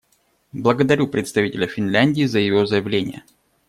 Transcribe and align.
Благодарю 0.51 1.07
представителя 1.07 1.67
Финляндии 1.67 2.23
за 2.25 2.39
ее 2.39 2.65
заявление. 2.65 3.21